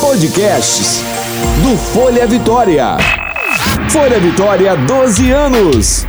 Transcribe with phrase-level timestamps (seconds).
[0.00, 1.00] Podcasts
[1.62, 2.96] do Folha Vitória.
[3.88, 6.06] Folha Vitória, 12 anos.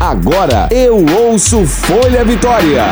[0.00, 2.84] Agora eu ouço Folha Vitória.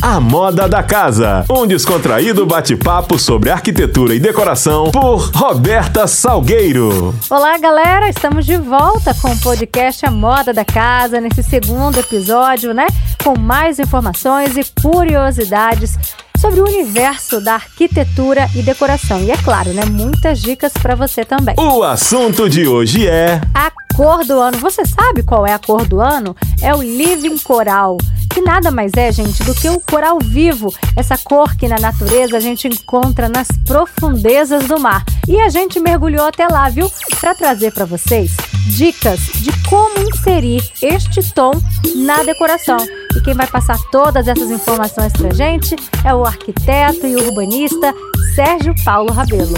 [0.00, 7.14] A Moda da Casa, um descontraído bate-papo sobre arquitetura e decoração por Roberta Salgueiro.
[7.28, 12.72] Olá, galera, estamos de volta com o podcast A Moda da Casa, nesse segundo episódio,
[12.72, 12.86] né?
[13.22, 15.98] Com mais informações e curiosidades
[16.44, 19.18] sobre o universo da arquitetura e decoração.
[19.22, 21.54] E é claro, né, muitas dicas para você também.
[21.56, 24.58] O assunto de hoje é a cor do ano.
[24.58, 26.36] Você sabe qual é a cor do ano?
[26.60, 27.96] É o Living Coral
[28.28, 32.36] que nada mais é, gente, do que o coral vivo, essa cor que na natureza
[32.36, 35.04] a gente encontra nas profundezas do mar.
[35.28, 36.90] E a gente mergulhou até lá, viu?
[37.20, 38.32] Para trazer para vocês
[38.66, 41.52] dicas de como inserir este tom
[41.94, 42.78] na decoração.
[43.16, 47.94] E quem vai passar todas essas informações pra gente é o arquiteto e urbanista
[48.34, 49.54] Sérgio Paulo Rabelo.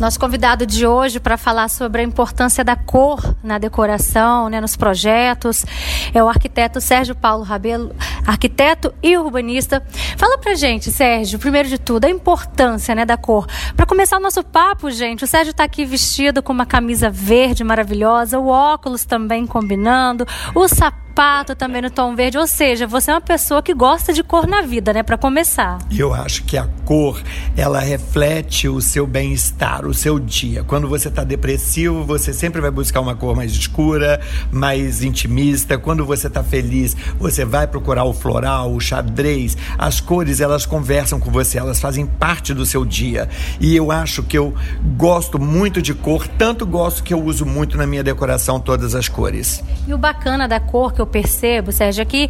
[0.00, 4.74] Nosso convidado de hoje para falar sobre a importância da cor na decoração, né, nos
[4.74, 5.66] projetos,
[6.14, 7.94] é o arquiteto Sérgio Paulo Rabelo,
[8.26, 9.82] arquiteto e urbanista.
[10.16, 13.46] Fala pra gente, Sérgio, primeiro de tudo, a importância né, da cor.
[13.76, 17.62] Para começar o nosso papo, gente, o Sérgio está aqui vestido com uma camisa verde
[17.62, 22.38] maravilhosa, o óculos também combinando, o sapato sapato também no tom verde.
[22.38, 25.02] Ou seja, você é uma pessoa que gosta de cor na vida, né?
[25.02, 25.78] Para começar.
[25.90, 27.20] Eu acho que a cor,
[27.56, 30.62] ela reflete o seu bem-estar, o seu dia.
[30.64, 35.76] Quando você está depressivo, você sempre vai buscar uma cor mais escura, mais intimista.
[35.76, 39.56] Quando você está feliz, você vai procurar o floral, o xadrez.
[39.76, 43.28] As cores, elas conversam com você, elas fazem parte do seu dia.
[43.60, 44.54] E eu acho que eu
[44.96, 49.08] gosto muito de cor, tanto gosto que eu uso muito na minha decoração todas as
[49.08, 49.62] cores.
[49.86, 52.28] E o bacana da cor que eu percebo, Sérgio, é que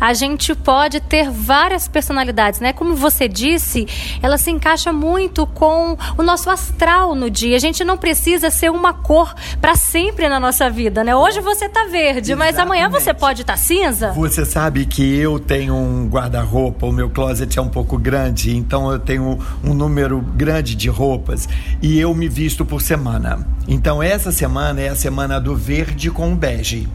[0.00, 2.72] a gente pode ter várias personalidades, né?
[2.72, 3.86] Como você disse,
[4.22, 7.56] ela se encaixa muito com o nosso astral no dia.
[7.56, 11.14] A gente não precisa ser uma cor para sempre na nossa vida, né?
[11.14, 12.36] Hoje você tá verde, Exatamente.
[12.36, 14.12] mas amanhã você pode estar tá cinza.
[14.12, 18.90] Você sabe que eu tenho um guarda-roupa, o meu closet é um pouco grande, então
[18.90, 21.48] eu tenho um número grande de roupas
[21.80, 23.46] e eu me visto por semana.
[23.66, 26.88] Então essa semana é a semana do verde com o bege.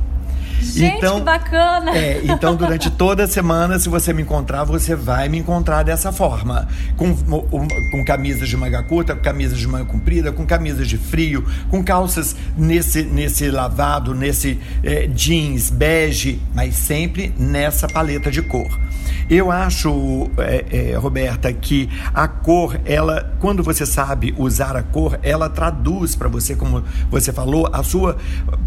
[0.59, 1.95] Gente, então, que bacana!
[1.95, 6.11] É, então durante toda a semana, se você me encontrar, você vai me encontrar dessa
[6.11, 6.67] forma.
[6.95, 11.45] Com, com camisas de manga curta, com camisas de manga comprida, com camisas de frio,
[11.69, 18.67] com calças nesse, nesse lavado, nesse é, jeans bege, mas sempre nessa paleta de cor.
[19.29, 25.19] Eu acho, é, é, Roberta, que a cor, ela, quando você sabe usar a cor,
[25.21, 28.17] ela traduz para você, como você falou, a sua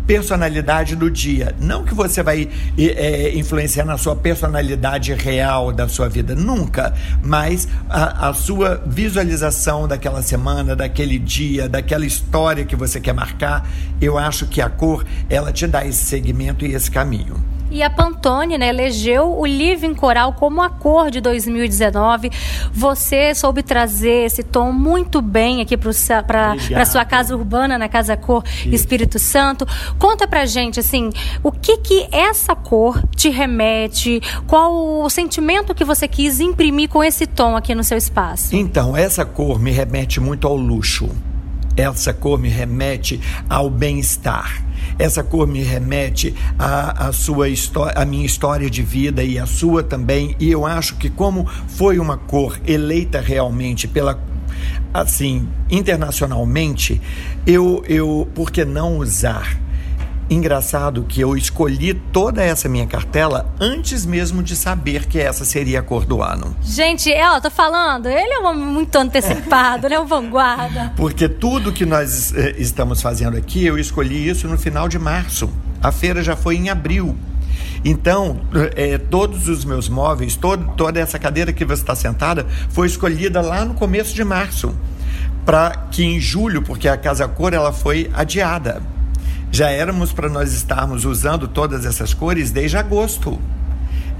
[0.07, 1.55] personalidade do dia.
[1.59, 2.49] Não que você vai
[2.79, 9.89] é, influenciar na sua personalidade real da sua vida, nunca, mas a, a sua visualização
[9.89, 13.69] daquela semana, daquele dia, daquela história que você quer marcar,
[14.01, 17.50] eu acho que a cor, ela te dá esse segmento e esse caminho.
[17.71, 22.31] E a Pantone né, elegeu o Living Coral como a cor de 2019.
[22.73, 28.43] Você soube trazer esse tom muito bem aqui para sua casa urbana, na Casa Cor
[28.45, 28.75] Isso.
[28.75, 29.67] Espírito Santo.
[29.99, 31.11] Conta pra gente, assim,
[31.43, 34.21] o que que essa cor te remete?
[34.47, 38.55] Qual o sentimento que você quis imprimir com esse tom aqui no seu espaço?
[38.55, 41.09] Então, essa cor me remete muito ao luxo.
[41.81, 48.27] Essa cor me remete ao bem-estar essa cor me remete à, sua história, à minha
[48.27, 50.37] história de vida e à sua também.
[50.39, 54.23] E eu acho que como foi uma cor eleita realmente pela
[54.93, 57.01] assim internacionalmente,
[57.47, 59.59] eu eu por que não usar?
[60.31, 65.81] Engraçado que eu escolhi toda essa minha cartela antes mesmo de saber que essa seria
[65.81, 66.55] a cor do ano.
[66.63, 69.99] Gente, é, ó, tô falando, ele é um homem muito antecipado, né?
[69.99, 70.93] Um vanguarda.
[70.95, 75.51] Porque tudo que nós eh, estamos fazendo aqui, eu escolhi isso no final de março.
[75.83, 77.17] A feira já foi em abril.
[77.85, 78.41] Então,
[78.77, 83.41] é, todos os meus móveis, todo, toda essa cadeira que você está sentada, foi escolhida
[83.41, 84.72] lá no começo de março.
[85.45, 88.81] Para que em julho, porque a Casa Cor ela foi adiada
[89.51, 93.39] já éramos para nós estarmos usando todas essas cores desde agosto.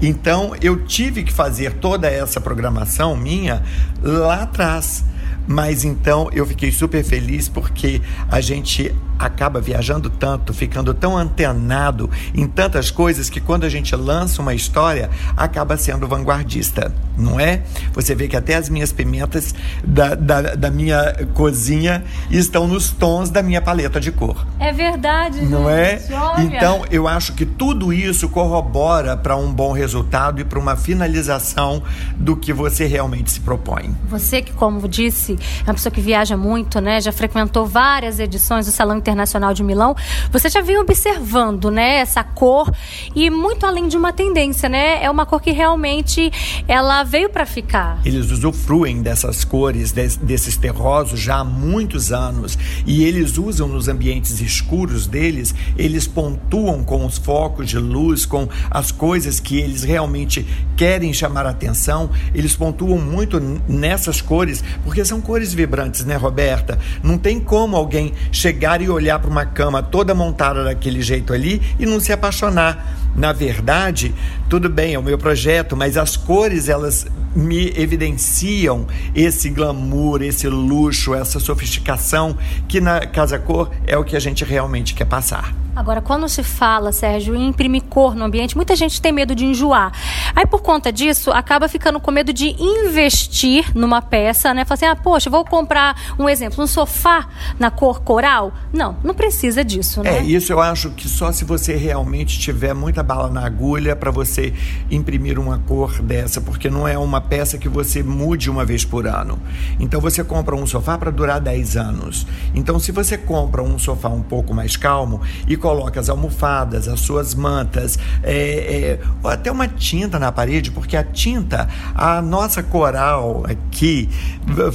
[0.01, 3.61] Então eu tive que fazer toda essa programação minha
[4.01, 5.03] lá atrás
[5.47, 12.09] Mas então eu fiquei super feliz porque a gente acaba viajando tanto, ficando tão antenado
[12.33, 17.61] em tantas coisas que quando a gente lança uma história, acaba sendo vanguardista, não é?
[17.93, 19.53] Você vê que até as minhas pimentas
[19.83, 24.45] da, da, da minha cozinha estão nos tons da minha paleta de cor.
[24.59, 26.11] É verdade, não gente.
[26.11, 26.17] é?
[26.17, 26.41] Olha.
[26.41, 31.83] Então eu acho que tudo isso corrobora para um bom resultado e para uma finalização
[32.15, 33.95] do que você realmente se propõe.
[34.09, 36.99] Você que, como disse, é uma pessoa que viaja muito, né?
[36.99, 39.10] Já frequentou várias edições do Salão Internacional
[39.53, 39.95] de Milão.
[40.31, 42.71] Você já vem observando, né, essa cor
[43.15, 45.03] e muito além de uma tendência, né?
[45.03, 46.31] É uma cor que realmente
[46.67, 47.99] ela veio para ficar.
[48.05, 53.87] Eles usufruem dessas cores, des, desses terrosos já há muitos anos e eles usam nos
[53.87, 59.83] ambientes escuros deles, eles pontuam com os focos de luz, com as coisas que eles
[59.83, 66.79] realmente querem chamar atenção, eles pontuam muito nessas cores, porque são cores vibrantes, né, Roberta?
[67.03, 71.61] Não tem como alguém chegar e olhar para uma cama toda montada daquele jeito ali
[71.79, 72.97] e não se apaixonar.
[73.15, 74.13] Na verdade,
[74.49, 77.05] tudo bem, é o meu projeto, mas as cores elas
[77.35, 78.85] me evidenciam
[79.15, 82.37] esse glamour, esse luxo, essa sofisticação
[82.67, 85.53] que na Casa Cor é o que a gente realmente quer passar.
[85.73, 89.45] Agora, quando se fala, Sérgio, em imprimir cor no ambiente, muita gente tem medo de
[89.45, 89.93] enjoar.
[90.35, 94.65] Aí, por conta disso, acaba ficando com medo de investir numa peça, né?
[94.65, 98.53] Fala assim, ah, poxa, vou comprar um exemplo, um sofá na cor coral.
[98.73, 100.17] Não, não precisa disso, né?
[100.17, 104.11] É, isso eu acho que só se você realmente tiver muita bala na agulha para
[104.11, 104.53] você
[104.89, 109.07] imprimir uma cor dessa, porque não é uma peça que você mude uma vez por
[109.07, 109.39] ano.
[109.79, 112.27] Então, você compra um sofá para durar 10 anos.
[112.53, 116.99] Então, se você compra um sofá um pouco mais calmo e coloca as almofadas, as
[116.99, 123.43] suas mantas, é, é, até uma tinta na parede, porque a tinta, a nossa coral
[123.45, 124.09] aqui,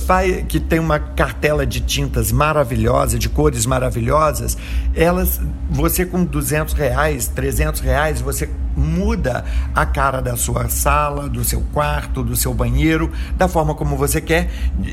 [0.07, 4.57] faz, que tem uma cartela de tintas maravilhosa, de cores maravilhosas,
[4.95, 5.41] elas,
[5.71, 11.61] você com 200 reais, 300 reais, você muda a cara da sua sala, do seu
[11.73, 14.51] quarto, do seu banheiro, da forma como você quer,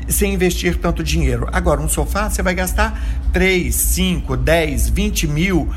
[0.08, 1.48] sem investir tanto dinheiro.
[1.52, 3.00] Agora, um sofá você vai gastar
[3.32, 5.70] 3, 5, 10, 20 mil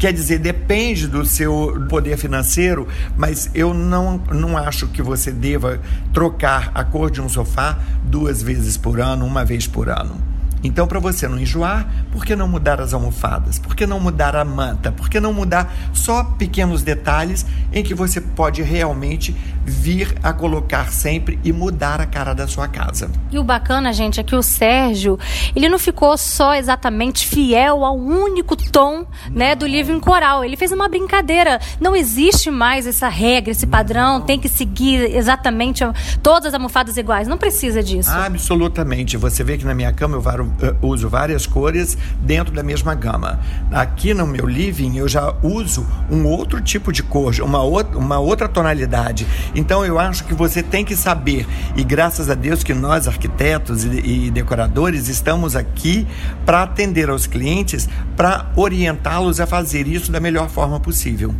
[0.00, 2.88] Quer dizer, depende do seu poder financeiro,
[3.18, 5.78] mas eu não, não acho que você deva
[6.10, 10.16] trocar a cor de um sofá duas vezes por ano, uma vez por ano.
[10.62, 13.58] Então, para você não enjoar, por que não mudar as almofadas?
[13.58, 14.92] Por que não mudar a manta?
[14.92, 19.34] Por que não mudar só pequenos detalhes em que você pode realmente
[19.64, 23.10] vir a colocar sempre e mudar a cara da sua casa?
[23.30, 25.18] E o bacana, gente, é que o Sérgio,
[25.54, 30.44] ele não ficou só exatamente fiel ao único tom, né, do livro em coral.
[30.44, 31.60] Ele fez uma brincadeira.
[31.80, 34.26] Não existe mais essa regra, esse padrão, não.
[34.26, 35.84] tem que seguir exatamente
[36.22, 37.26] todas as almofadas iguais.
[37.26, 38.10] Não precisa disso.
[38.10, 39.16] Absolutamente.
[39.16, 40.20] Você vê que na minha cama eu
[40.82, 43.40] uso várias cores dentro da mesma gama.
[43.70, 48.18] Aqui no meu living eu já uso um outro tipo de cor, uma outra, uma
[48.18, 49.26] outra tonalidade.
[49.54, 53.84] Então eu acho que você tem que saber, e graças a Deus que nós, arquitetos
[53.84, 56.06] e, e decoradores, estamos aqui
[56.44, 61.34] para atender aos clientes, para orientá-los a fazer isso da melhor forma possível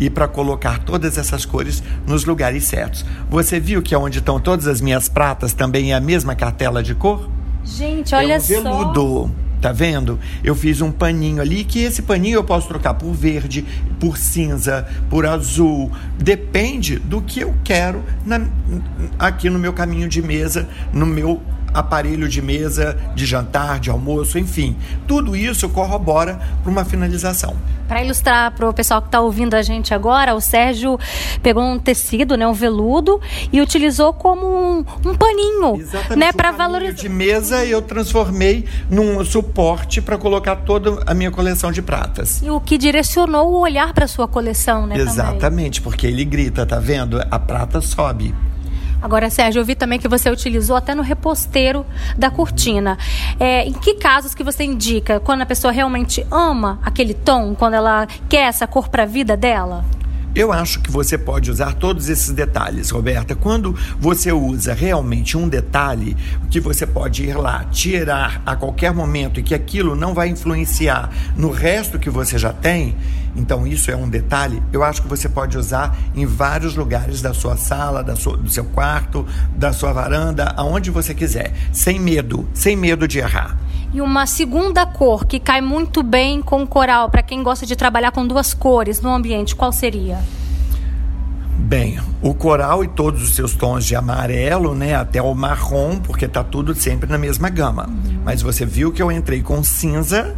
[0.00, 3.04] e para colocar todas essas cores nos lugares certos.
[3.30, 6.94] Você viu que onde estão todas as minhas pratas também é a mesma cartela de
[6.94, 7.28] cor?
[7.64, 9.00] Gente, olha é um veludo.
[9.00, 9.42] só.
[9.62, 10.18] Tá vendo?
[10.42, 13.64] Eu fiz um paninho ali que esse paninho eu posso trocar por verde,
[14.00, 15.88] por cinza, por azul.
[16.18, 18.44] Depende do que eu quero na,
[19.16, 21.40] aqui no meu caminho de mesa, no meu
[21.72, 24.76] aparelho de mesa, de jantar, de almoço, enfim.
[25.06, 27.56] Tudo isso corrobora para uma finalização.
[27.88, 30.98] Para ilustrar para o pessoal que está ouvindo a gente agora, o Sérgio
[31.42, 33.20] pegou um tecido, né, um veludo,
[33.52, 36.92] e utilizou como um, um paninho, Exatamente, né, para valorizar.
[36.92, 42.40] de mesa eu transformei num suporte para colocar toda a minha coleção de pratas.
[42.42, 44.96] E o que direcionou o olhar para sua coleção, né?
[44.96, 45.12] também.
[45.12, 47.20] Exatamente, porque ele grita, tá vendo?
[47.30, 48.34] A prata sobe.
[49.02, 51.84] Agora, Sérgio, eu vi também que você utilizou até no reposteiro
[52.16, 52.96] da cortina.
[53.40, 57.74] É, em que casos que você indica quando a pessoa realmente ama aquele tom, quando
[57.74, 59.84] ela quer essa cor para a vida dela?
[60.34, 63.34] Eu acho que você pode usar todos esses detalhes, Roberta.
[63.34, 66.16] Quando você usa realmente um detalhe,
[66.50, 71.10] que você pode ir lá, tirar a qualquer momento e que aquilo não vai influenciar
[71.36, 72.96] no resto que você já tem,
[73.34, 77.32] então isso é um detalhe, eu acho que você pode usar em vários lugares da
[77.32, 82.48] sua sala, da sua, do seu quarto, da sua varanda, aonde você quiser, sem medo,
[82.52, 83.56] sem medo de errar.
[83.94, 88.10] E uma segunda cor que cai muito bem com coral, para quem gosta de trabalhar
[88.10, 90.18] com duas cores no ambiente, qual seria?
[91.58, 96.26] Bem, o coral e todos os seus tons de amarelo, né, até o marrom, porque
[96.26, 97.86] tá tudo sempre na mesma gama.
[97.86, 98.20] Uhum.
[98.24, 100.34] Mas você viu que eu entrei com cinza,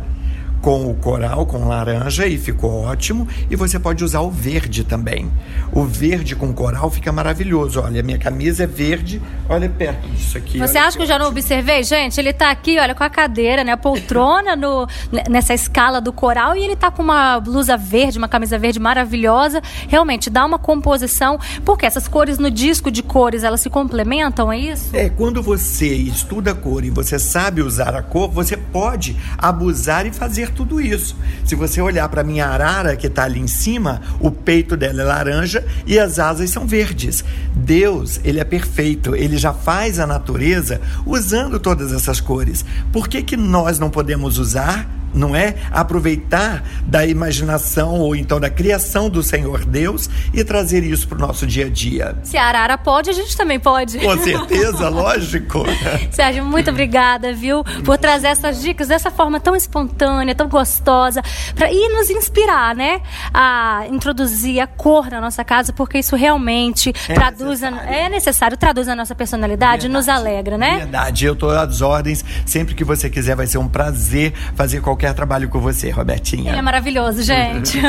[0.65, 3.29] com o coral, com laranja e ficou ótimo.
[3.51, 5.31] E você pode usar o verde também.
[5.71, 7.83] O verde com coral fica maravilhoso.
[7.83, 9.21] Olha, minha camisa é verde.
[9.47, 10.59] Olha perto disso aqui.
[10.59, 11.83] Você acha que eu já não observei?
[11.83, 13.73] Gente, ele tá aqui, olha, com a cadeira, né?
[13.73, 14.89] A poltrona no,
[15.29, 19.61] nessa escala do coral e ele tá com uma blusa verde, uma camisa verde maravilhosa.
[19.87, 21.39] Realmente, dá uma composição.
[21.63, 24.97] Porque essas cores no disco de cores, elas se complementam, é isso?
[24.97, 30.11] É, quando você estuda cor e você sabe usar a cor, você pode abusar e
[30.11, 31.17] fazer tudo isso.
[31.45, 35.05] Se você olhar para minha arara que está ali em cima, o peito dela é
[35.05, 37.25] laranja e as asas são verdes.
[37.55, 42.65] Deus, ele é perfeito, ele já faz a natureza usando todas essas cores.
[42.93, 44.89] Por que, que nós não podemos usar?
[45.15, 45.55] Não é?
[45.71, 51.21] Aproveitar da imaginação ou então da criação do Senhor Deus e trazer isso para o
[51.21, 52.17] nosso dia a dia.
[52.23, 53.99] Se a Arara pode, a gente também pode.
[53.99, 55.65] Com certeza, lógico.
[56.11, 61.23] Sérgio, muito obrigada, viu, por trazer essas dicas dessa forma tão espontânea, tão gostosa,
[61.55, 63.01] para ir nos inspirar, né,
[63.33, 67.89] a introduzir a cor na nossa casa, porque isso realmente é traduz, necessário.
[67.89, 69.89] A, é necessário, traduz a nossa personalidade, Verdade.
[69.89, 70.79] nos alegra, né?
[70.79, 75.04] Verdade, eu estou às ordens, sempre que você quiser, vai ser um prazer fazer qualquer
[75.05, 76.51] qualquer trabalho com você, Robertinha.
[76.51, 77.79] Ele é maravilhoso, gente.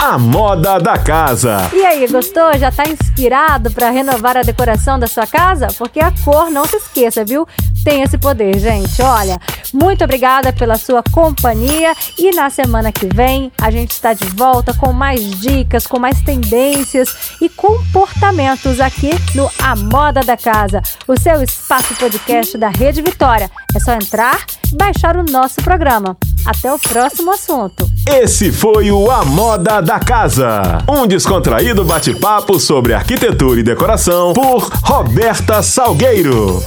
[0.00, 1.68] A moda da casa.
[1.74, 2.56] E aí, gostou?
[2.56, 5.66] Já está inspirado para renovar a decoração da sua casa?
[5.76, 7.46] Porque a cor, não se esqueça, viu?
[7.84, 9.00] Tem esse poder, gente.
[9.02, 9.40] Olha,
[9.72, 14.74] muito obrigada pela sua companhia e na semana que vem a gente está de volta
[14.74, 21.18] com mais dicas, com mais tendências e comportamentos aqui no A Moda da Casa, o
[21.18, 23.50] seu espaço podcast da Rede Vitória.
[23.74, 26.16] É só entrar baixar o nosso programa.
[26.44, 27.88] Até o próximo assunto.
[28.08, 34.70] Esse foi o A Moda da Casa, um descontraído bate-papo sobre arquitetura e decoração por
[34.82, 36.62] Roberta Salgueiro.